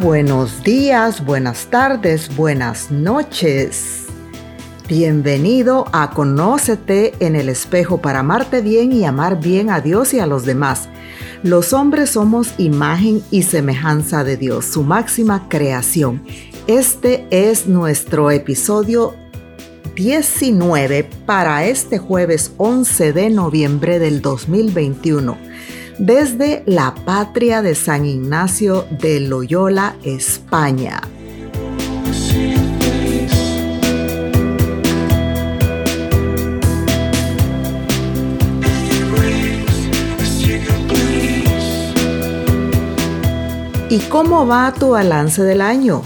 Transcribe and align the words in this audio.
buenos 0.00 0.62
días, 0.62 1.24
buenas 1.24 1.64
tardes, 1.70 2.28
buenas 2.36 2.90
noches. 2.90 4.04
Bienvenido 4.86 5.86
a 5.94 6.10
Conócete 6.10 7.14
en 7.20 7.34
el 7.36 7.48
espejo 7.48 8.02
para 8.02 8.18
amarte 8.18 8.60
bien 8.60 8.92
y 8.92 9.06
amar 9.06 9.40
bien 9.40 9.70
a 9.70 9.80
Dios 9.80 10.12
y 10.12 10.20
a 10.20 10.26
los 10.26 10.44
demás. 10.44 10.90
Los 11.42 11.72
hombres 11.72 12.10
somos 12.10 12.52
imagen 12.58 13.22
y 13.30 13.44
semejanza 13.44 14.24
de 14.24 14.36
Dios, 14.36 14.66
su 14.66 14.82
máxima 14.82 15.48
creación. 15.48 16.22
Este 16.66 17.26
es 17.30 17.66
nuestro 17.66 18.30
episodio 18.30 19.14
19 19.94 21.08
para 21.24 21.64
este 21.64 21.96
jueves 21.96 22.52
11 22.58 23.14
de 23.14 23.30
noviembre 23.30 23.98
del 24.00 24.20
2021 24.20 25.45
desde 25.98 26.62
la 26.66 26.94
patria 27.04 27.62
de 27.62 27.74
San 27.74 28.04
Ignacio 28.06 28.86
de 28.90 29.20
Loyola, 29.20 29.96
España. 30.04 31.00
¿Y 43.88 44.00
cómo 44.10 44.46
va 44.46 44.74
tu 44.74 44.90
balance 44.90 45.42
del 45.44 45.60
año? 45.62 46.02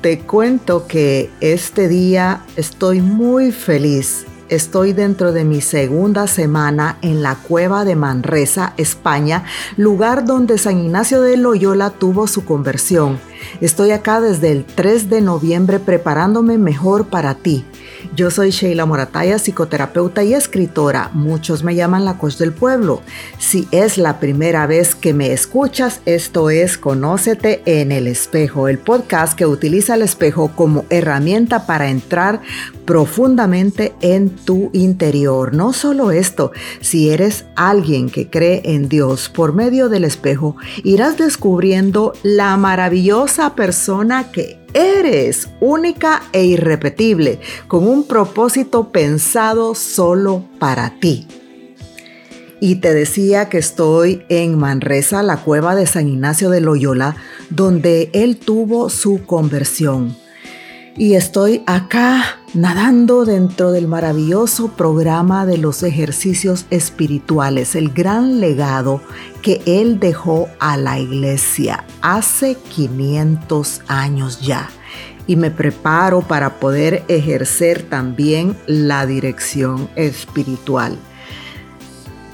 Te 0.00 0.20
cuento 0.20 0.86
que 0.86 1.28
este 1.40 1.88
día 1.88 2.44
estoy 2.56 3.02
muy 3.02 3.50
feliz 3.50 4.24
Estoy 4.48 4.92
dentro 4.92 5.32
de 5.32 5.42
mi 5.44 5.60
segunda 5.60 6.28
semana 6.28 6.98
en 7.02 7.20
la 7.20 7.34
cueva 7.34 7.84
de 7.84 7.96
Manresa, 7.96 8.74
España, 8.76 9.42
lugar 9.76 10.24
donde 10.24 10.56
San 10.56 10.78
Ignacio 10.78 11.20
de 11.20 11.36
Loyola 11.36 11.90
tuvo 11.90 12.28
su 12.28 12.44
conversión. 12.44 13.18
Estoy 13.60 13.90
acá 13.90 14.20
desde 14.20 14.52
el 14.52 14.64
3 14.64 15.10
de 15.10 15.20
noviembre 15.20 15.80
preparándome 15.80 16.58
mejor 16.58 17.06
para 17.08 17.34
ti. 17.34 17.64
Yo 18.14 18.30
soy 18.30 18.50
Sheila 18.50 18.86
Morataya, 18.86 19.38
psicoterapeuta 19.38 20.22
y 20.22 20.34
escritora. 20.34 21.10
Muchos 21.12 21.64
me 21.64 21.74
llaman 21.74 22.04
la 22.04 22.16
coach 22.18 22.36
del 22.36 22.52
pueblo. 22.52 23.02
Si 23.38 23.66
es 23.72 23.98
la 23.98 24.20
primera 24.20 24.66
vez 24.66 24.94
que 24.94 25.12
me 25.12 25.32
escuchas, 25.32 26.00
esto 26.06 26.50
es 26.50 26.78
Conócete 26.78 27.62
en 27.66 27.90
el 27.92 28.06
espejo, 28.06 28.68
el 28.68 28.78
podcast 28.78 29.34
que 29.36 29.46
utiliza 29.46 29.94
el 29.96 30.02
espejo 30.02 30.50
como 30.54 30.84
herramienta 30.88 31.66
para 31.66 31.88
entrar 31.90 32.40
profundamente 32.86 33.92
en 34.00 34.30
tu 34.30 34.70
interior. 34.72 35.52
No 35.52 35.72
solo 35.74 36.12
esto, 36.12 36.52
si 36.80 37.10
eres 37.10 37.44
alguien 37.56 38.08
que 38.08 38.30
cree 38.30 38.62
en 38.64 38.88
Dios 38.88 39.28
por 39.28 39.52
medio 39.52 39.88
del 39.90 40.04
espejo, 40.04 40.56
irás 40.84 41.18
descubriendo 41.18 42.14
la 42.22 42.56
maravillosa 42.56 43.54
persona 43.54 44.30
que 44.32 44.64
eres, 44.72 45.48
única 45.60 46.22
e 46.32 46.44
irrepetible, 46.44 47.40
con 47.68 47.86
un 47.86 48.04
propósito 48.06 48.90
pensado 48.92 49.74
solo 49.74 50.44
para 50.58 50.98
ti. 51.00 51.26
Y 52.58 52.76
te 52.76 52.94
decía 52.94 53.48
que 53.50 53.58
estoy 53.58 54.22
en 54.30 54.58
Manresa, 54.58 55.22
la 55.22 55.36
cueva 55.38 55.74
de 55.74 55.86
San 55.86 56.08
Ignacio 56.08 56.48
de 56.48 56.60
Loyola, 56.62 57.16
donde 57.50 58.08
él 58.14 58.38
tuvo 58.38 58.88
su 58.88 59.24
conversión 59.26 60.16
y 60.98 61.14
estoy 61.14 61.62
acá 61.66 62.38
nadando 62.54 63.24
dentro 63.26 63.70
del 63.70 63.86
maravilloso 63.86 64.68
programa 64.68 65.44
de 65.44 65.58
los 65.58 65.82
ejercicios 65.82 66.64
espirituales, 66.70 67.74
el 67.74 67.90
gran 67.90 68.40
legado 68.40 69.02
que 69.42 69.60
él 69.66 70.00
dejó 70.00 70.48
a 70.58 70.76
la 70.78 70.98
iglesia 70.98 71.84
hace 72.00 72.54
500 72.74 73.82
años 73.88 74.40
ya. 74.40 74.70
Y 75.26 75.36
me 75.36 75.50
preparo 75.50 76.22
para 76.22 76.60
poder 76.60 77.02
ejercer 77.08 77.82
también 77.82 78.56
la 78.66 79.06
dirección 79.06 79.90
espiritual 79.96 80.96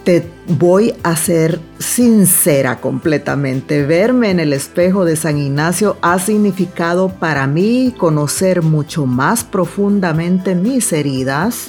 te 0.04 0.28
voy 0.48 0.94
a 1.04 1.14
ser 1.16 1.60
sincera 1.78 2.80
completamente. 2.80 3.84
Verme 3.84 4.30
en 4.30 4.40
el 4.40 4.52
espejo 4.52 5.04
de 5.04 5.14
San 5.16 5.38
Ignacio 5.38 5.96
ha 6.02 6.18
significado 6.18 7.08
para 7.20 7.46
mí 7.46 7.94
conocer 7.96 8.62
mucho 8.62 9.06
más 9.06 9.44
profundamente 9.44 10.56
mis 10.56 10.92
heridas, 10.92 11.68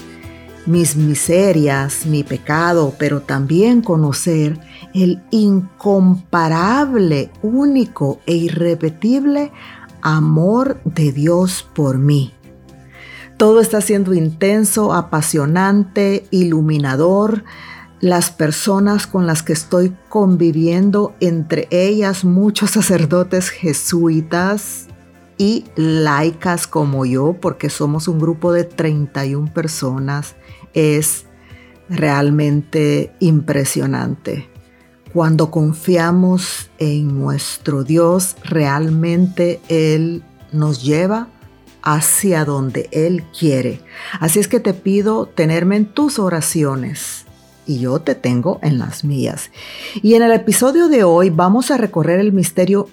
mis 0.65 0.95
miserias, 0.95 2.05
mi 2.07 2.23
pecado, 2.23 2.93
pero 2.97 3.19
también 3.21 3.81
conocer 3.81 4.57
el 4.95 5.21
incomparable, 5.29 7.29
único 7.43 8.19
e 8.25 8.33
irrepetible 8.33 9.51
amor 10.01 10.79
de 10.85 11.11
Dios 11.11 11.67
por 11.75 11.97
mí. 11.99 12.33
Todo 13.37 13.59
está 13.61 13.81
siendo 13.81 14.13
intenso, 14.13 14.93
apasionante, 14.93 16.25
iluminador, 16.31 17.43
las 18.03 18.31
personas 18.31 19.07
con 19.07 19.25
las 19.27 19.43
que 19.43 19.53
estoy 19.53 19.95
conviviendo, 20.09 21.15
entre 21.21 21.69
ellas 21.71 22.25
muchos 22.25 22.71
sacerdotes 22.71 23.49
jesuitas 23.49 24.87
y 25.37 25.63
laicas 25.77 26.67
como 26.67 27.05
yo, 27.05 27.37
porque 27.41 27.69
somos 27.69 28.09
un 28.09 28.19
grupo 28.19 28.51
de 28.51 28.65
31 28.65 29.53
personas, 29.53 30.35
es 30.73 31.23
realmente 31.87 33.13
impresionante. 33.21 34.49
Cuando 35.13 35.49
confiamos 35.49 36.71
en 36.79 37.17
nuestro 37.17 37.85
Dios, 37.85 38.35
realmente 38.43 39.61
Él 39.69 40.23
nos 40.51 40.83
lleva 40.83 41.29
hacia 41.81 42.43
donde 42.43 42.89
Él 42.91 43.23
quiere. 43.39 43.79
Así 44.19 44.39
es 44.41 44.49
que 44.49 44.59
te 44.59 44.73
pido 44.73 45.25
tenerme 45.25 45.77
en 45.77 45.85
tus 45.85 46.19
oraciones 46.19 47.23
y 47.65 47.79
yo 47.79 47.99
te 47.99 48.15
tengo 48.15 48.59
en 48.61 48.77
las 48.79 49.03
mías. 49.03 49.51
Y 50.01 50.15
en 50.15 50.23
el 50.23 50.31
episodio 50.31 50.87
de 50.87 51.03
hoy 51.03 51.29
vamos 51.29 51.71
a 51.71 51.77
recorrer 51.77 52.19
el 52.19 52.31
misterio 52.33 52.87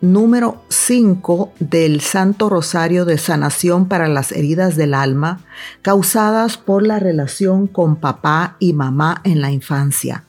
número 0.00 0.62
5 0.68 1.52
del 1.60 2.00
Santo 2.00 2.50
Rosario 2.50 3.04
de 3.04 3.16
Sanación 3.16 3.88
para 3.88 4.06
las 4.08 4.32
Heridas 4.32 4.76
del 4.76 4.92
Alma 4.92 5.40
causadas 5.80 6.58
por 6.58 6.86
la 6.86 6.98
relación 6.98 7.66
con 7.66 7.96
papá 7.96 8.56
y 8.58 8.74
mamá 8.74 9.22
en 9.24 9.40
la 9.40 9.50
infancia. 9.50 10.24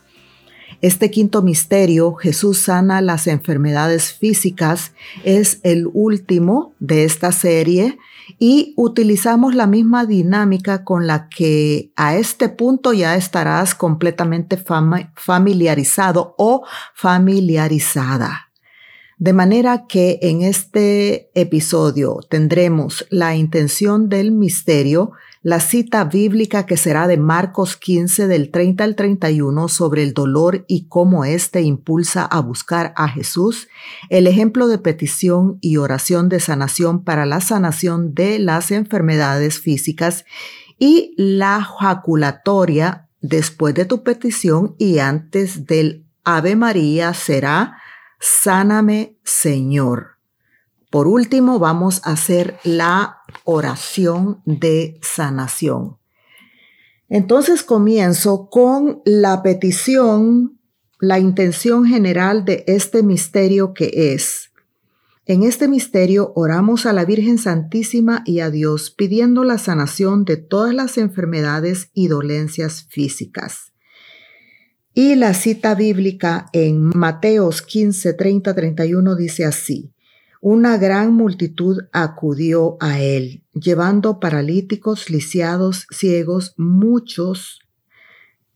Este 0.82 1.10
quinto 1.10 1.42
misterio, 1.42 2.14
Jesús 2.14 2.60
sana 2.60 3.02
las 3.02 3.28
enfermedades 3.28 4.14
físicas, 4.14 4.92
es 5.24 5.60
el 5.64 5.90
último 5.92 6.74
de 6.80 7.06
esta 7.06 7.32
serie 7.32 7.98
y 8.40 8.74
utilizamos 8.78 9.56
la 9.56 9.68
misma 9.68 10.06
dinámica 10.06 10.84
con 10.84 11.08
la 11.08 11.30
que 11.30 11.92
a 11.96 12.16
este 12.16 12.50
punto 12.50 12.94
ya 12.94 13.16
estarás 13.16 13.76
completamente 13.76 14.58
familiarizado 15.16 16.36
o 16.38 16.64
familiarizada. 16.94 18.42
De 19.18 19.32
manera 19.32 19.86
que 19.88 20.20
en 20.22 20.42
este 20.42 21.30
episodio 21.40 22.18
tendremos 22.30 23.06
la 23.10 23.36
intención 23.36 24.10
del 24.10 24.32
misterio 24.34 25.12
la 25.48 25.60
cita 25.60 26.06
bíblica 26.06 26.66
que 26.66 26.76
será 26.76 27.06
de 27.06 27.18
Marcos 27.18 27.78
15 27.78 28.26
del 28.26 28.50
30 28.50 28.84
al 28.84 28.96
31 28.96 29.68
sobre 29.68 30.02
el 30.02 30.16
dolor 30.16 30.66
y 30.68 30.88
cómo 30.88 31.24
éste 31.24 31.62
impulsa 31.62 32.26
a 32.26 32.40
buscar 32.40 32.94
a 32.96 33.08
Jesús, 33.10 33.68
el 34.10 34.26
ejemplo 34.26 34.68
de 34.68 34.80
petición 34.80 35.60
y 35.62 35.78
oración 35.78 36.30
de 36.30 36.40
sanación 36.40 37.04
para 37.04 37.28
la 37.28 37.42
sanación 37.42 38.16
de 38.16 38.40
las 38.40 38.72
enfermedades 38.72 39.60
físicas 39.60 40.26
y 40.80 41.14
la 41.16 41.62
jaculatoria 41.62 43.08
después 43.22 43.76
de 43.76 43.86
tu 43.86 44.02
petición 44.02 44.74
y 44.80 44.98
antes 44.98 45.68
del 45.68 46.08
Ave 46.24 46.56
María 46.56 47.14
será 47.14 47.78
Sáname 48.20 49.16
Señor. 49.24 50.15
Por 50.96 51.10
último, 51.10 51.60
vamos 51.60 52.00
a 52.06 52.14
hacer 52.14 52.58
la 52.64 53.18
oración 53.44 54.42
de 54.46 54.98
sanación. 55.02 55.98
Entonces 57.10 57.64
comienzo 57.64 58.48
con 58.50 59.02
la 59.04 59.44
petición, 59.44 60.58
la 61.02 61.20
intención 61.20 61.86
general 61.86 62.46
de 62.46 62.64
este 62.68 63.04
misterio 63.04 63.74
que 63.74 64.14
es. 64.14 64.54
En 65.26 65.44
este 65.44 65.68
misterio 65.68 66.32
oramos 66.34 66.86
a 66.86 66.94
la 66.94 67.04
Virgen 67.04 67.40
Santísima 67.40 68.22
y 68.26 68.40
a 68.40 68.50
Dios 68.50 68.90
pidiendo 68.90 69.44
la 69.44 69.58
sanación 69.58 70.24
de 70.24 70.38
todas 70.38 70.74
las 70.74 70.98
enfermedades 70.98 71.90
y 71.94 72.08
dolencias 72.08 72.88
físicas. 72.90 73.74
Y 74.94 75.16
la 75.16 75.34
cita 75.34 75.76
bíblica 75.76 76.46
en 76.54 76.84
Mateos 76.96 77.62
15, 77.64 78.14
30, 78.14 78.56
31 78.56 79.16
dice 79.18 79.44
así 79.44 79.92
una 80.48 80.78
gran 80.78 81.12
multitud 81.12 81.86
acudió 81.92 82.78
a 82.80 83.02
él, 83.02 83.42
llevando 83.56 84.20
paralíticos, 84.20 85.10
lisiados, 85.10 85.88
ciegos, 85.90 86.54
muchos 86.56 87.62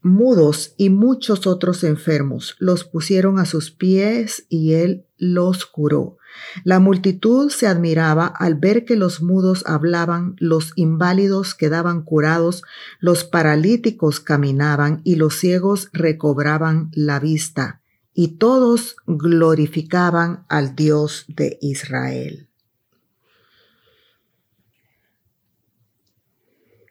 mudos 0.00 0.72
y 0.76 0.88
muchos 0.88 1.48
otros 1.48 1.82
enfermos. 1.82 2.54
Los 2.60 2.84
pusieron 2.84 3.40
a 3.40 3.44
sus 3.44 3.72
pies 3.72 4.46
y 4.48 4.74
él 4.74 5.04
los 5.18 5.66
curó. 5.66 6.18
La 6.62 6.78
multitud 6.78 7.50
se 7.50 7.66
admiraba 7.66 8.26
al 8.28 8.54
ver 8.54 8.84
que 8.84 8.94
los 8.94 9.20
mudos 9.20 9.64
hablaban, 9.66 10.36
los 10.38 10.72
inválidos 10.76 11.56
quedaban 11.56 12.02
curados, 12.02 12.62
los 13.00 13.24
paralíticos 13.24 14.20
caminaban 14.20 15.00
y 15.02 15.16
los 15.16 15.34
ciegos 15.34 15.88
recobraban 15.92 16.92
la 16.94 17.18
vista 17.18 17.79
y 18.22 18.36
todos 18.36 18.96
glorificaban 19.06 20.44
al 20.50 20.76
Dios 20.76 21.24
de 21.28 21.56
Israel. 21.62 22.50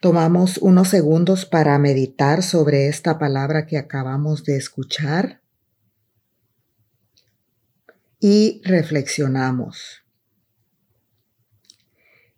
Tomamos 0.02 0.58
unos 0.58 0.88
segundos 0.88 1.46
para 1.46 1.78
meditar 1.78 2.42
sobre 2.42 2.88
esta 2.88 3.20
palabra 3.20 3.68
que 3.68 3.78
acabamos 3.78 4.44
de 4.44 4.58
escuchar 4.58 5.40
y 8.20 8.64
reflexionamos. 8.66 10.02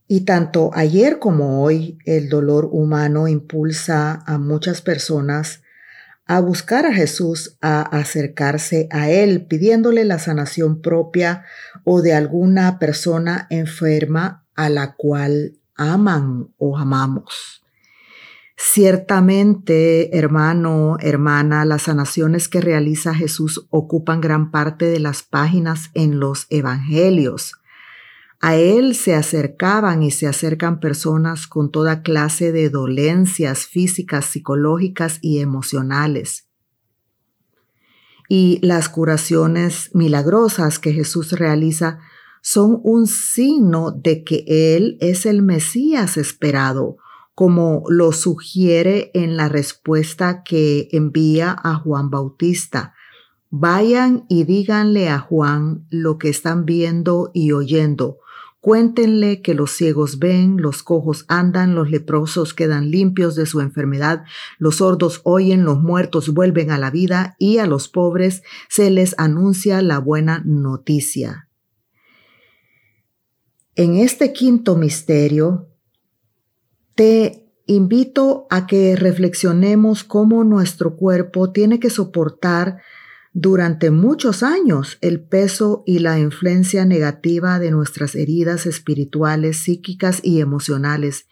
Y 0.10 0.26
tanto 0.26 0.70
ayer 0.74 1.18
como 1.18 1.64
hoy 1.64 1.98
el 2.04 2.28
dolor 2.28 2.66
humano 2.70 3.30
impulsa 3.30 4.22
a 4.26 4.38
muchas 4.38 4.82
personas 4.82 5.62
a 6.34 6.40
buscar 6.40 6.86
a 6.86 6.94
Jesús, 6.94 7.58
a 7.60 7.82
acercarse 7.82 8.88
a 8.90 9.10
Él, 9.10 9.48
pidiéndole 9.50 10.06
la 10.06 10.18
sanación 10.18 10.80
propia 10.82 11.44
o 11.84 12.02
de 12.02 12.14
alguna 12.14 12.80
persona 12.80 13.48
enferma 13.50 14.46
a 14.56 14.70
la 14.70 14.94
cual 14.96 15.58
aman 15.76 16.48
o 16.58 16.78
amamos. 16.78 17.66
Ciertamente, 18.56 20.18
hermano, 20.18 20.96
hermana, 21.02 21.66
las 21.66 21.82
sanaciones 21.82 22.48
que 22.48 22.62
realiza 22.62 23.14
Jesús 23.14 23.68
ocupan 23.70 24.22
gran 24.22 24.52
parte 24.52 24.86
de 24.86 25.02
las 25.02 25.24
páginas 25.24 25.90
en 25.96 26.22
los 26.22 26.48
evangelios. 26.50 27.61
A 28.44 28.56
él 28.56 28.96
se 28.96 29.14
acercaban 29.14 30.02
y 30.02 30.10
se 30.10 30.26
acercan 30.28 30.80
personas 30.80 31.46
con 31.46 31.70
toda 31.70 32.02
clase 32.02 32.52
de 32.52 32.72
dolencias 32.72 33.68
físicas, 33.68 34.26
psicológicas 34.26 35.20
y 35.22 35.40
emocionales. 35.42 36.50
Y 38.28 38.58
las 38.66 38.90
curaciones 38.90 39.92
milagrosas 39.94 40.80
que 40.80 40.92
Jesús 40.92 41.34
realiza 41.34 42.00
son 42.42 42.80
un 42.84 43.06
signo 43.06 43.92
de 43.92 44.24
que 44.24 44.44
Él 44.48 44.98
es 45.02 45.28
el 45.28 45.44
Mesías 45.44 46.18
esperado, 46.18 46.98
como 47.36 47.84
lo 47.90 48.12
sugiere 48.12 49.12
en 49.14 49.38
la 49.38 49.50
respuesta 49.50 50.42
que 50.42 50.88
envía 50.94 51.56
a 51.64 51.76
Juan 51.76 52.10
Bautista. 52.10 52.96
Vayan 53.52 54.26
y 54.30 54.46
díganle 54.46 55.10
a 55.10 55.20
Juan 55.20 55.86
lo 55.92 56.18
que 56.18 56.30
están 56.30 56.66
viendo 56.66 57.30
y 57.36 57.52
oyendo 57.52 58.18
Cuéntenle 58.62 59.42
que 59.42 59.56
los 59.56 59.72
ciegos 59.72 60.20
ven, 60.20 60.58
los 60.60 60.84
cojos 60.84 61.26
andan, 61.28 61.74
los 61.74 61.90
leprosos 61.90 62.54
quedan 62.54 62.92
limpios 62.92 63.34
de 63.34 63.48
su 63.48 63.60
enfermedad, 63.60 64.24
los 64.60 64.76
sordos 64.78 65.22
oyen, 65.24 65.64
los 65.66 65.82
muertos 65.82 66.30
vuelven 66.32 66.70
a 66.70 66.78
la 66.78 66.92
vida 66.92 67.36
y 67.40 67.58
a 67.58 67.66
los 67.66 67.90
pobres 67.90 68.44
se 68.70 68.92
les 68.92 69.16
anuncia 69.18 69.82
la 69.82 69.98
buena 69.98 70.44
noticia. 70.46 71.50
En 73.74 73.96
este 73.96 74.32
quinto 74.32 74.76
misterio, 74.76 75.68
te 76.94 77.52
invito 77.66 78.46
a 78.52 78.68
que 78.68 78.96
reflexionemos 78.96 80.04
cómo 80.04 80.44
nuestro 80.44 80.96
cuerpo 80.96 81.50
tiene 81.52 81.80
que 81.80 81.90
soportar 81.90 82.78
durante 83.34 83.92
muchos 83.92 84.44
años 84.44 84.98
el 85.02 85.22
peso 85.22 85.84
y 85.86 86.00
la 86.00 86.20
influencia 86.20 86.84
negativa 86.86 87.60
de 87.60 87.72
nuestras 87.72 88.16
heridas 88.16 88.66
espirituales, 88.66 89.64
psíquicas 89.64 90.20
y 90.24 90.42
emocionales, 90.42 91.28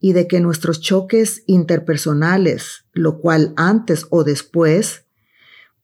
y 0.00 0.12
de 0.12 0.26
que 0.26 0.40
nuestros 0.40 0.80
choques 0.80 1.44
interpersonales, 1.46 2.84
lo 2.92 3.20
cual 3.20 3.54
antes 3.56 4.06
o 4.10 4.24
después, 4.24 5.06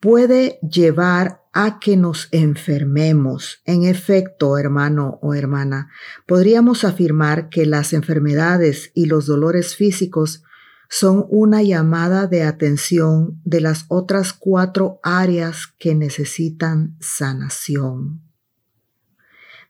puede 0.01 0.59
llevar 0.61 1.43
a 1.55 1.79
que 1.79 1.97
nos 1.97 2.29
enfermemos. 2.33 3.63
En 3.65 3.85
efecto, 3.85 4.59
hermano 4.59 5.19
o 5.23 5.35
hermana, 5.35 5.89
podríamos 6.27 6.85
afirmar 6.85 7.49
que 7.49 7.65
las 7.65 7.93
enfermedades 7.95 8.91
y 8.93 9.07
los 9.07 9.25
dolores 9.27 9.77
físicos 9.77 10.43
son 10.89 11.27
una 11.29 11.63
llamada 11.63 12.27
de 12.27 12.43
atención 12.43 13.41
de 13.45 13.61
las 13.61 13.85
otras 13.89 14.33
cuatro 14.33 15.01
áreas 15.03 15.69
que 15.79 15.95
necesitan 15.95 16.97
sanación. 17.01 18.23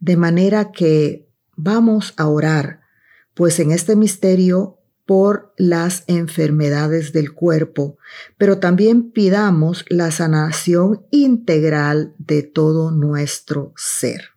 De 0.00 0.16
manera 0.16 0.72
que 0.72 1.28
vamos 1.56 2.14
a 2.16 2.26
orar, 2.28 2.80
pues 3.34 3.58
en 3.60 3.70
este 3.72 3.96
misterio 3.96 4.78
por 5.06 5.52
las 5.58 6.04
enfermedades 6.06 7.12
del 7.12 7.32
cuerpo, 7.32 7.98
pero 8.38 8.58
también 8.58 9.10
pidamos 9.12 9.84
la 9.90 10.10
sanación 10.10 11.04
integral 11.10 12.14
de 12.18 12.42
todo 12.42 12.90
nuestro 12.90 13.72
ser. 13.76 14.33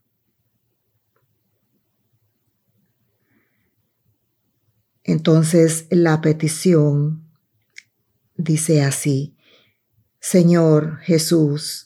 Entonces 5.07 5.87
la 5.89 6.19
petición 6.21 7.23
dice 8.35 8.83
así, 8.83 9.35
Señor 10.19 10.97
Jesús, 10.97 11.85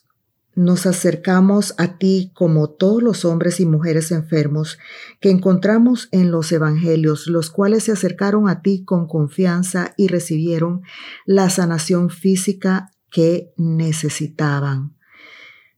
nos 0.55 0.85
acercamos 0.87 1.73
a 1.77 1.97
ti 1.97 2.31
como 2.35 2.67
todos 2.71 3.01
los 3.01 3.23
hombres 3.23 3.59
y 3.61 3.65
mujeres 3.67 4.11
enfermos 4.11 4.79
que 5.21 5.29
encontramos 5.29 6.09
en 6.11 6.29
los 6.31 6.51
evangelios, 6.51 7.27
los 7.27 7.51
cuales 7.51 7.83
se 7.85 7.91
acercaron 7.93 8.49
a 8.49 8.61
ti 8.61 8.83
con 8.83 9.07
confianza 9.07 9.93
y 9.97 10.07
recibieron 10.07 10.81
la 11.25 11.49
sanación 11.51 12.09
física 12.09 12.91
que 13.11 13.53
necesitaban. 13.55 14.97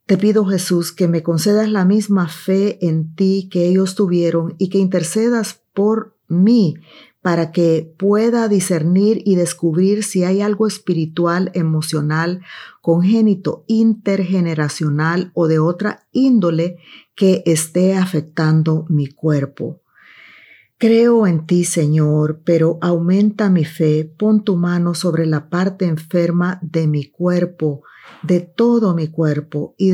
Te 0.05 0.17
pido, 0.17 0.45
Jesús, 0.45 0.91
que 0.91 1.07
me 1.07 1.21
concedas 1.23 1.69
la 1.69 1.83
misma 1.85 2.29
fe 2.29 2.83
en 2.87 3.13
ti 3.15 3.49
que 3.51 3.65
ellos 3.67 3.95
tuvieron 3.95 4.55
y 4.57 4.69
que 4.69 4.77
intercedas 4.79 5.61
por 5.73 6.17
mí 6.27 6.75
para 7.23 7.51
que 7.53 7.91
pueda 7.97 8.49
discernir 8.49 9.21
y 9.25 9.37
descubrir 9.37 10.03
si 10.03 10.25
hay 10.25 10.41
algo 10.41 10.67
espiritual, 10.67 11.51
emocional, 11.55 12.41
congénito, 12.81 13.63
intergeneracional 13.67 15.31
o 15.33 15.47
de 15.47 15.57
otra 15.57 16.05
índole 16.11 16.77
que 17.15 17.41
esté 17.45 17.95
afectando 17.95 18.85
mi 18.89 19.07
cuerpo. 19.07 19.79
Creo 20.77 21.25
en 21.25 21.45
ti, 21.47 21.63
Señor, 21.63 22.41
pero 22.43 22.77
aumenta 22.81 23.49
mi 23.49 23.63
fe, 23.63 24.03
pon 24.03 24.43
tu 24.43 24.57
mano 24.57 24.93
sobre 24.93 25.25
la 25.25 25.47
parte 25.49 25.85
enferma 25.85 26.59
de 26.61 26.87
mi 26.87 27.05
cuerpo, 27.05 27.83
de 28.21 28.41
todo 28.41 28.93
mi 28.93 29.07
cuerpo, 29.07 29.75
y, 29.77 29.93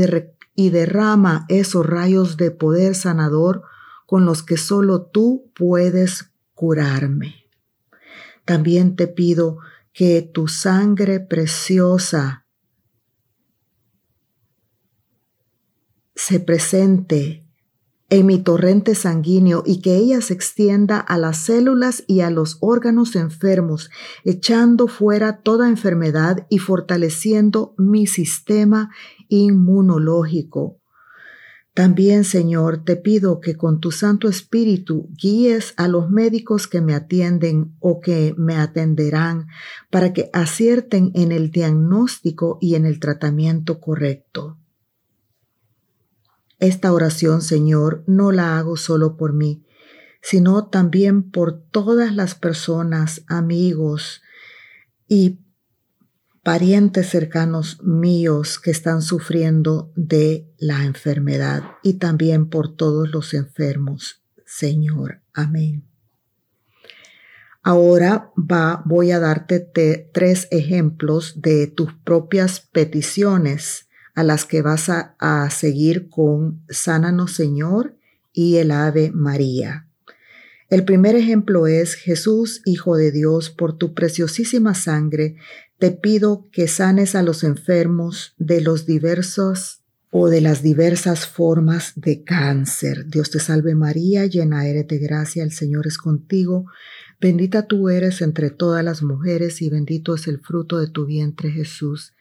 derrama 0.70 1.46
esos 1.48 1.86
rayos 1.86 2.38
de 2.38 2.50
poder 2.50 2.96
sanador 2.96 3.62
con 4.08 4.26
los 4.26 4.42
que 4.42 4.58
solo 4.58 5.04
tú 5.04 5.52
puedes 5.56 6.29
curarme. 6.60 7.46
También 8.44 8.98
te 8.98 9.08
pido 9.08 9.60
que 9.94 10.22
tu 10.22 10.50
sangre 10.50 11.22
preciosa 11.22 12.46
se 16.16 16.42
presente 16.42 17.46
en 18.10 18.26
mi 18.26 18.40
torrente 18.44 18.94
sanguíneo 18.96 19.64
y 19.66 19.82
que 19.82 19.96
ella 19.96 20.20
se 20.20 20.34
extienda 20.34 21.00
a 21.00 21.18
las 21.18 21.38
células 21.38 22.04
y 22.08 22.20
a 22.22 22.30
los 22.32 22.58
órganos 22.60 23.16
enfermos, 23.16 23.90
echando 24.26 24.88
fuera 24.90 25.38
toda 25.42 25.70
enfermedad 25.70 26.46
y 26.50 26.58
fortaleciendo 26.58 27.74
mi 27.78 28.06
sistema 28.06 28.90
inmunológico. 29.30 30.78
También, 31.80 32.26
Señor, 32.26 32.84
te 32.84 32.98
pido 32.98 33.40
que 33.40 33.56
con 33.56 33.80
tu 33.80 33.94
Santo 33.94 34.28
Espíritu 34.28 35.08
guíes 35.14 35.74
a 35.78 35.88
los 35.88 36.10
médicos 36.10 36.68
que 36.68 36.82
me 36.82 36.94
atienden 36.94 37.74
o 37.80 38.02
que 38.02 38.36
me 38.38 38.58
atenderán 38.58 39.48
para 39.90 40.12
que 40.12 40.30
acierten 40.34 41.10
en 41.16 41.32
el 41.32 41.52
diagnóstico 41.52 42.58
y 42.60 42.76
en 42.76 42.86
el 42.86 43.00
tratamiento 43.00 43.80
correcto. 43.80 44.58
Esta 46.60 46.92
oración, 46.92 47.42
Señor, 47.42 48.04
no 48.08 48.34
la 48.34 48.60
hago 48.60 48.76
solo 48.76 49.16
por 49.16 49.32
mí, 49.32 49.64
sino 50.22 50.68
también 50.68 51.32
por 51.32 51.62
todas 51.72 52.14
las 52.14 52.36
personas, 52.36 53.22
amigos 53.30 54.22
y 55.08 55.40
parientes 56.50 57.08
cercanos 57.08 57.78
míos 57.84 58.58
que 58.58 58.72
están 58.72 59.04
sufriendo 59.04 59.92
de 59.96 60.50
la 60.58 60.84
enfermedad 60.84 61.62
y 61.84 62.00
también 62.00 62.50
por 62.50 62.76
todos 62.76 63.12
los 63.12 63.36
enfermos, 63.36 64.24
Señor. 64.48 65.20
Amén. 65.32 65.84
Ahora 67.62 68.32
va, 68.36 68.82
voy 68.84 69.12
a 69.12 69.20
darte 69.20 69.60
tres 70.12 70.48
ejemplos 70.50 71.40
de 71.40 71.68
tus 71.68 71.94
propias 71.94 72.62
peticiones 72.62 73.88
a 74.16 74.24
las 74.24 74.46
que 74.46 74.64
vas 74.64 74.90
a, 74.90 75.16
a 75.20 75.48
seguir 75.52 76.10
con 76.10 76.64
Sánanos 76.68 77.32
Señor 77.36 77.96
y 78.34 78.56
el 78.56 78.72
Ave 78.72 79.12
María. 79.14 79.86
El 80.68 80.84
primer 80.86 81.16
ejemplo 81.16 81.68
es 81.68 81.94
Jesús, 81.94 82.62
Hijo 82.66 82.96
de 82.96 83.12
Dios, 83.12 83.50
por 83.52 83.74
tu 83.78 83.94
preciosísima 83.96 84.74
sangre, 84.74 85.36
te 85.80 85.92
pido 85.92 86.46
que 86.52 86.68
sanes 86.68 87.16
a 87.16 87.24
los 87.24 87.46
enfermos 87.46 88.36
de 88.38 88.60
los 88.60 88.86
diversos 88.86 89.82
o 90.12 90.28
de 90.28 90.42
las 90.42 90.62
diversas 90.62 91.26
formas 91.26 91.94
de 91.96 92.26
cáncer. 92.26 93.06
Dios 93.08 93.30
te 93.32 93.40
salve 93.40 93.76
María, 93.76 94.26
llena 94.26 94.68
eres 94.68 94.90
de 94.90 94.98
gracia, 95.00 95.42
el 95.42 95.54
Señor 95.54 95.88
es 95.88 95.98
contigo, 95.98 96.66
bendita 97.22 97.66
tú 97.66 97.88
eres 97.88 98.22
entre 98.22 98.50
todas 98.50 98.84
las 98.84 99.04
mujeres 99.04 99.62
y 99.62 99.70
bendito 99.70 100.16
es 100.16 100.28
el 100.28 100.42
fruto 100.42 100.80
de 100.80 100.90
tu 100.90 101.06
vientre 101.06 101.50
Jesús. 101.50 102.14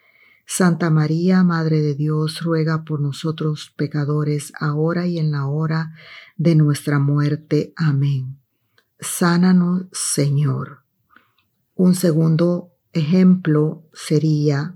Santa 0.46 0.88
María, 0.88 1.42
Madre 1.42 1.82
de 1.82 1.96
Dios, 1.96 2.40
ruega 2.42 2.84
por 2.84 3.00
nosotros 3.00 3.72
pecadores, 3.76 4.52
ahora 4.60 5.08
y 5.08 5.18
en 5.18 5.32
la 5.32 5.46
hora 5.48 5.94
de 6.36 6.54
nuestra 6.54 7.00
muerte. 7.00 7.72
Amén. 7.74 8.38
Sánanos, 9.00 9.86
Señor. 9.92 10.80
Un 11.74 11.94
segundo 11.96 12.70
Ejemplo 12.94 13.84
sería, 13.92 14.74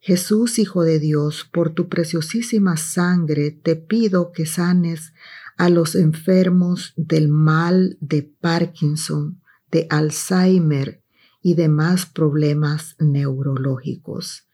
Jesús 0.00 0.58
Hijo 0.58 0.82
de 0.82 0.98
Dios, 0.98 1.48
por 1.50 1.72
tu 1.72 1.88
preciosísima 1.88 2.76
sangre 2.76 3.52
te 3.52 3.76
pido 3.76 4.32
que 4.32 4.44
sanes 4.44 5.12
a 5.56 5.68
los 5.68 5.94
enfermos 5.94 6.92
del 6.96 7.28
mal 7.28 7.96
de 8.00 8.22
Parkinson, 8.24 9.40
de 9.70 9.86
Alzheimer 9.88 11.00
y 11.42 11.54
demás 11.54 12.06
problemas 12.06 12.96
neurológicos. 12.98 14.48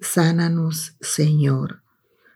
Sánanos, 0.00 0.96
Señor. 1.00 1.83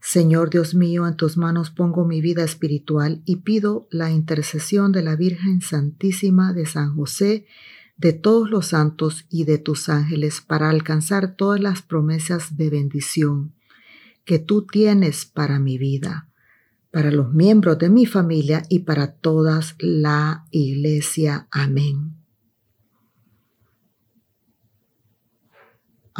Señor 0.00 0.50
Dios 0.50 0.74
mío, 0.74 1.06
en 1.06 1.16
tus 1.16 1.36
manos 1.36 1.70
pongo 1.70 2.04
mi 2.06 2.20
vida 2.20 2.44
espiritual 2.44 3.20
y 3.24 3.36
pido 3.36 3.88
la 3.90 4.10
intercesión 4.10 4.92
de 4.92 5.02
la 5.02 5.16
Virgen 5.16 5.60
Santísima 5.60 6.52
de 6.52 6.66
San 6.66 6.94
José, 6.94 7.46
de 7.96 8.12
todos 8.12 8.48
los 8.48 8.68
santos 8.68 9.26
y 9.28 9.44
de 9.44 9.58
tus 9.58 9.88
ángeles 9.88 10.40
para 10.40 10.70
alcanzar 10.70 11.34
todas 11.36 11.60
las 11.60 11.82
promesas 11.82 12.56
de 12.56 12.70
bendición 12.70 13.54
que 14.24 14.38
tú 14.38 14.62
tienes 14.66 15.24
para 15.24 15.58
mi 15.58 15.78
vida, 15.78 16.28
para 16.92 17.10
los 17.10 17.32
miembros 17.34 17.78
de 17.78 17.88
mi 17.90 18.06
familia 18.06 18.62
y 18.68 18.80
para 18.80 19.12
todas 19.14 19.74
la 19.80 20.44
iglesia. 20.52 21.48
Amén. 21.50 22.17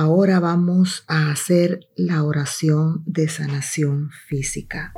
Ahora 0.00 0.38
vamos 0.38 1.02
a 1.08 1.32
hacer 1.32 1.88
la 1.96 2.22
oración 2.22 3.02
de 3.04 3.28
sanación 3.28 4.10
física. 4.28 4.94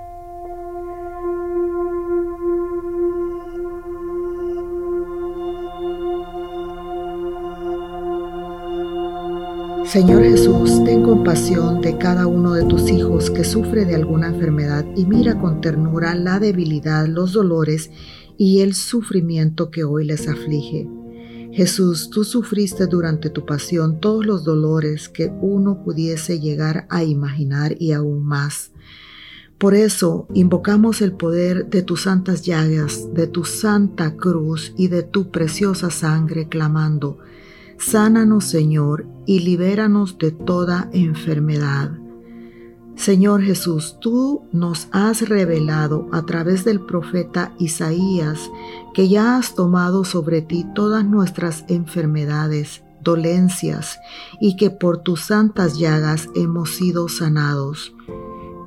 Señor 9.87 10.23
Jesús, 10.25 10.85
ten 10.85 11.03
compasión 11.03 11.81
de 11.81 11.97
cada 11.97 12.27
uno 12.27 12.53
de 12.53 12.67
tus 12.67 12.91
hijos 12.91 13.31
que 13.31 13.45
sufre 13.45 13.87
de 13.87 13.95
alguna 13.95 14.29
enfermedad 14.29 14.85
y 14.95 15.07
mira 15.07 15.41
con 15.41 15.63
ternura 15.63 16.15
la 16.15 16.39
debilidad, 16.39 17.07
los 17.07 17.33
dolores 17.33 17.91
y 18.37 18.61
el 18.61 18.75
sufrimiento 18.75 19.71
que 19.71 19.83
hoy 19.83 20.05
les 20.05 20.29
aflige. 20.29 20.87
Jesús, 21.53 22.11
tú 22.11 22.23
sufriste 22.23 22.87
durante 22.87 23.29
tu 23.29 23.45
pasión 23.45 23.99
todos 23.99 24.25
los 24.25 24.45
dolores 24.45 25.09
que 25.09 25.33
uno 25.41 25.83
pudiese 25.83 26.39
llegar 26.39 26.87
a 26.91 27.03
imaginar 27.03 27.75
y 27.81 27.91
aún 27.93 28.25
más. 28.25 28.71
Por 29.59 29.75
eso 29.75 30.27
invocamos 30.33 31.03
el 31.03 31.13
poder 31.13 31.69
de 31.69 31.83
tus 31.83 32.03
santas 32.03 32.43
llagas, 32.43 33.09
de 33.15 33.27
tu 33.27 33.45
santa 33.45 34.15
cruz 34.17 34.73
y 34.77 34.89
de 34.89 35.03
tu 35.03 35.31
preciosa 35.31 35.91
sangre, 35.91 36.49
clamando, 36.49 37.19
Sánanos 37.79 38.45
Señor 38.45 39.07
y 39.27 39.41
libéranos 39.41 40.19
de 40.19 40.31
toda 40.33 40.89
enfermedad. 40.93 42.00
Señor 43.01 43.41
Jesús, 43.41 43.97
tú 43.99 44.43
nos 44.53 44.87
has 44.93 45.27
revelado 45.27 46.07
a 46.13 46.27
través 46.27 46.65
del 46.67 46.81
profeta 46.85 47.51
Isaías 47.59 48.39
que 48.93 49.09
ya 49.09 49.39
has 49.39 49.55
tomado 49.55 50.05
sobre 50.05 50.43
ti 50.43 50.67
todas 50.75 51.03
nuestras 51.07 51.65
enfermedades, 51.69 52.83
dolencias, 53.03 53.99
y 54.39 54.55
que 54.59 54.69
por 54.69 54.99
tus 54.99 55.23
santas 55.23 55.79
llagas 55.79 56.29
hemos 56.35 56.73
sido 56.75 57.09
sanados. 57.09 57.95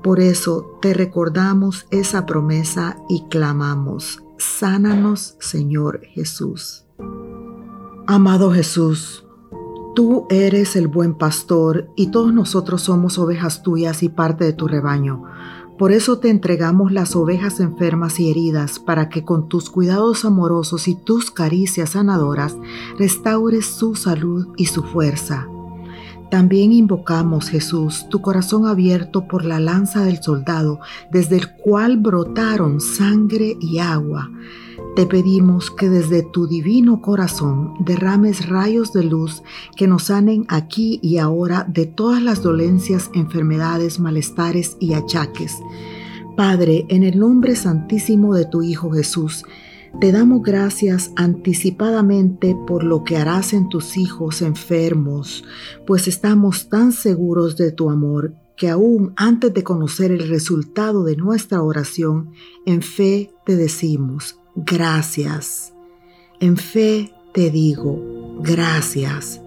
Por 0.03 0.19
eso 0.19 0.79
te 0.81 0.95
recordamos 0.95 1.85
esa 1.91 2.25
promesa 2.25 2.97
y 3.09 3.23
clamamos, 3.29 4.23
sánanos 4.39 5.35
Señor 5.39 6.01
Jesús. 6.11 6.85
Amado 8.07 8.51
Jesús, 8.51 9.25
Tú 9.95 10.25
eres 10.31 10.75
el 10.75 10.87
buen 10.87 11.13
pastor 11.13 11.87
y 11.95 12.07
todos 12.07 12.33
nosotros 12.33 12.81
somos 12.81 13.19
ovejas 13.19 13.61
tuyas 13.61 14.01
y 14.01 14.09
parte 14.09 14.43
de 14.43 14.53
tu 14.53 14.67
rebaño. 14.67 15.25
Por 15.77 15.91
eso 15.91 16.17
te 16.17 16.31
entregamos 16.31 16.91
las 16.91 17.15
ovejas 17.15 17.59
enfermas 17.59 18.19
y 18.19 18.31
heridas, 18.31 18.79
para 18.79 19.09
que 19.09 19.23
con 19.23 19.49
tus 19.49 19.69
cuidados 19.69 20.25
amorosos 20.25 20.87
y 20.87 20.95
tus 20.95 21.29
caricias 21.29 21.91
sanadoras 21.91 22.57
restaures 22.97 23.67
su 23.67 23.93
salud 23.93 24.47
y 24.57 24.65
su 24.65 24.81
fuerza. 24.81 25.47
También 26.31 26.71
invocamos, 26.71 27.49
Jesús, 27.49 28.07
tu 28.09 28.19
corazón 28.19 28.65
abierto 28.65 29.27
por 29.27 29.45
la 29.45 29.59
lanza 29.59 30.03
del 30.05 30.23
soldado, 30.23 30.79
desde 31.11 31.37
el 31.37 31.55
cual 31.57 31.97
brotaron 31.97 32.81
sangre 32.81 33.57
y 33.61 33.77
agua. 33.77 34.31
Te 34.95 35.07
pedimos 35.07 35.71
que 35.71 35.89
desde 35.89 36.21
tu 36.21 36.45
divino 36.45 37.01
corazón 37.01 37.73
derrames 37.79 38.47
rayos 38.47 38.93
de 38.93 39.03
luz 39.03 39.41
que 39.75 39.87
nos 39.87 40.03
sanen 40.03 40.45
aquí 40.49 40.99
y 41.01 41.17
ahora 41.17 41.65
de 41.67 41.87
todas 41.87 42.21
las 42.21 42.43
dolencias, 42.43 43.09
enfermedades, 43.15 43.99
malestares 43.99 44.77
y 44.79 44.93
achaques. 44.93 45.55
Padre, 46.37 46.85
en 46.89 47.01
el 47.03 47.17
nombre 47.17 47.55
santísimo 47.55 48.35
de 48.35 48.45
tu 48.45 48.61
Hijo 48.61 48.91
Jesús, 48.91 49.43
te 49.99 50.11
damos 50.11 50.43
gracias 50.43 51.11
anticipadamente 51.15 52.55
por 52.67 52.83
lo 52.83 53.03
que 53.03 53.17
harás 53.17 53.53
en 53.53 53.69
tus 53.69 53.97
hijos 53.97 54.43
enfermos, 54.43 55.43
pues 55.87 56.07
estamos 56.07 56.69
tan 56.69 56.91
seguros 56.91 57.57
de 57.57 57.71
tu 57.71 57.89
amor 57.89 58.35
que 58.55 58.69
aún 58.69 59.11
antes 59.15 59.51
de 59.55 59.63
conocer 59.63 60.11
el 60.11 60.29
resultado 60.29 61.03
de 61.03 61.15
nuestra 61.15 61.63
oración, 61.63 62.29
en 62.67 62.83
fe 62.83 63.31
te 63.43 63.55
decimos, 63.55 64.37
gracias. 64.55 65.73
En 66.39 66.57
fe 66.57 67.13
te 67.33 67.49
digo, 67.49 68.37
gracias. 68.41 69.39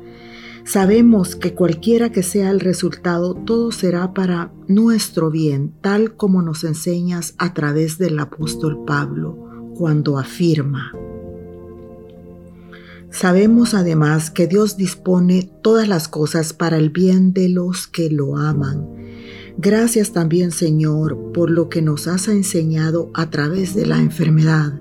Sabemos 0.64 1.36
que 1.36 1.54
cualquiera 1.54 2.10
que 2.10 2.24
sea 2.24 2.50
el 2.50 2.58
resultado, 2.58 3.34
todo 3.34 3.70
será 3.70 4.12
para 4.12 4.50
nuestro 4.66 5.30
bien, 5.30 5.72
tal 5.80 6.16
como 6.16 6.42
nos 6.42 6.64
enseñas 6.64 7.34
a 7.38 7.54
través 7.54 7.98
del 7.98 8.18
apóstol 8.18 8.84
Pablo, 8.84 9.38
cuando 9.76 10.18
afirma. 10.18 10.92
Sabemos 13.10 13.74
además 13.74 14.32
que 14.32 14.48
Dios 14.48 14.76
dispone 14.76 15.48
todas 15.62 15.86
las 15.86 16.08
cosas 16.08 16.52
para 16.52 16.76
el 16.78 16.90
bien 16.90 17.32
de 17.32 17.48
los 17.48 17.86
que 17.86 18.10
lo 18.10 18.36
aman. 18.36 18.88
Gracias 19.58 20.12
también 20.12 20.50
Señor 20.50 21.30
por 21.32 21.48
lo 21.50 21.68
que 21.68 21.80
nos 21.80 22.08
has 22.08 22.26
enseñado 22.26 23.10
a 23.14 23.30
través 23.30 23.74
de 23.74 23.86
la 23.86 23.98
enfermedad 23.98 24.80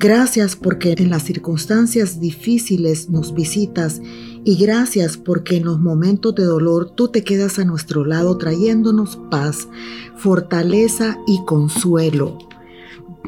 Gracias 0.00 0.54
porque 0.54 0.94
en 0.96 1.10
las 1.10 1.24
circunstancias 1.24 2.20
difíciles 2.20 3.10
nos 3.10 3.34
visitas 3.34 4.00
y 4.44 4.54
gracias 4.54 5.16
porque 5.16 5.56
en 5.56 5.64
los 5.64 5.80
momentos 5.80 6.36
de 6.36 6.44
dolor 6.44 6.90
tú 6.94 7.08
te 7.08 7.24
quedas 7.24 7.58
a 7.58 7.64
nuestro 7.64 8.04
lado 8.04 8.36
trayéndonos 8.38 9.16
paz, 9.28 9.66
fortaleza 10.16 11.18
y 11.26 11.44
consuelo. 11.44 12.38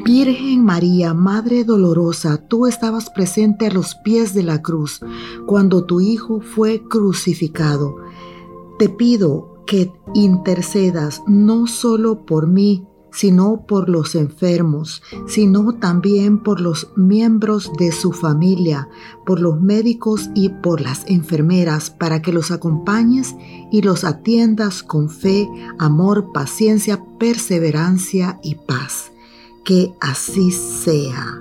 Virgen 0.04 0.62
María, 0.64 1.12
Madre 1.12 1.64
Dolorosa, 1.64 2.36
tú 2.46 2.68
estabas 2.68 3.10
presente 3.10 3.66
a 3.66 3.72
los 3.72 3.96
pies 4.04 4.32
de 4.32 4.44
la 4.44 4.62
cruz 4.62 5.00
cuando 5.46 5.86
tu 5.86 6.00
Hijo 6.00 6.40
fue 6.40 6.84
crucificado. 6.88 7.96
Te 8.78 8.88
pido 8.88 9.56
que 9.66 9.90
intercedas 10.14 11.20
no 11.26 11.66
solo 11.66 12.24
por 12.24 12.46
mí, 12.46 12.86
sino 13.12 13.64
por 13.66 13.88
los 13.88 14.14
enfermos, 14.14 15.02
sino 15.26 15.72
también 15.74 16.38
por 16.42 16.60
los 16.60 16.88
miembros 16.96 17.70
de 17.78 17.92
su 17.92 18.12
familia, 18.12 18.88
por 19.26 19.40
los 19.40 19.60
médicos 19.60 20.30
y 20.34 20.48
por 20.50 20.80
las 20.80 21.04
enfermeras, 21.06 21.90
para 21.90 22.22
que 22.22 22.32
los 22.32 22.50
acompañes 22.50 23.34
y 23.70 23.82
los 23.82 24.04
atiendas 24.04 24.82
con 24.82 25.08
fe, 25.10 25.48
amor, 25.78 26.32
paciencia, 26.32 27.02
perseverancia 27.18 28.38
y 28.42 28.54
paz. 28.54 29.10
Que 29.64 29.92
así 30.00 30.50
sea. 30.52 31.40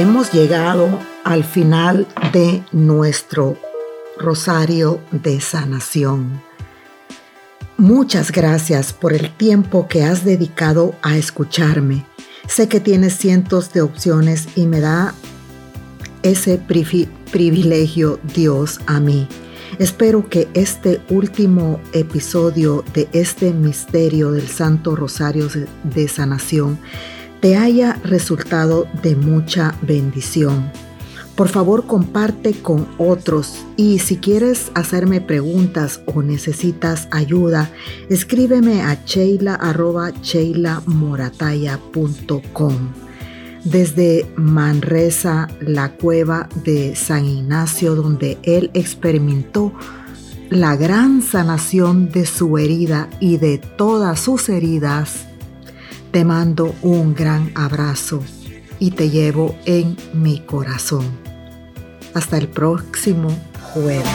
hemos 0.00 0.30
llegado 0.30 1.00
al 1.24 1.42
final 1.42 2.06
de 2.32 2.62
nuestro 2.72 3.56
Rosario 4.18 5.00
de 5.10 5.40
Sanación. 5.40 6.42
Muchas 7.78 8.30
gracias 8.30 8.92
por 8.92 9.14
el 9.14 9.34
tiempo 9.34 9.88
que 9.88 10.04
has 10.04 10.22
dedicado 10.24 10.94
a 11.02 11.16
escucharme. 11.16 12.04
Sé 12.46 12.68
que 12.68 12.78
tienes 12.80 13.16
cientos 13.16 13.72
de 13.72 13.80
opciones 13.80 14.48
y 14.54 14.66
me 14.66 14.80
da 14.80 15.14
ese 16.22 16.58
privilegio 16.58 18.18
Dios 18.34 18.80
a 18.86 19.00
mí. 19.00 19.26
Espero 19.78 20.28
que 20.28 20.48
este 20.54 21.00
último 21.08 21.80
episodio 21.92 22.84
de 22.92 23.08
este 23.12 23.52
misterio 23.52 24.32
del 24.32 24.48
Santo 24.48 24.94
Rosario 24.94 25.48
de 25.84 26.08
Sanación 26.08 26.78
haya 27.54 27.94
resultado 28.02 28.88
de 29.02 29.14
mucha 29.14 29.74
bendición. 29.82 30.72
Por 31.36 31.48
favor, 31.48 31.86
comparte 31.86 32.54
con 32.54 32.88
otros 32.96 33.66
y 33.76 33.98
si 33.98 34.16
quieres 34.16 34.70
hacerme 34.74 35.20
preguntas 35.20 36.00
o 36.06 36.22
necesitas 36.22 37.08
ayuda, 37.10 37.70
escríbeme 38.08 38.80
a 38.80 38.98
com 42.54 42.76
Desde 43.64 44.26
Manresa, 44.36 45.48
la 45.60 45.92
cueva 45.92 46.48
de 46.64 46.96
San 46.96 47.26
Ignacio 47.26 47.94
donde 47.94 48.38
él 48.42 48.70
experimentó 48.72 49.74
la 50.48 50.74
gran 50.76 51.20
sanación 51.20 52.08
de 52.12 52.24
su 52.24 52.56
herida 52.56 53.10
y 53.20 53.36
de 53.36 53.58
todas 53.58 54.20
sus 54.20 54.48
heridas, 54.48 55.26
te 56.16 56.24
mando 56.24 56.74
un 56.80 57.12
gran 57.14 57.52
abrazo 57.54 58.22
y 58.78 58.92
te 58.92 59.10
llevo 59.10 59.54
en 59.66 59.98
mi 60.14 60.40
corazón. 60.40 61.04
Hasta 62.14 62.38
el 62.38 62.48
próximo 62.48 63.28
jueves. 63.74 64.06